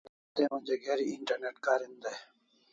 [0.19, 2.17] Shat'e onja geri internet karin dai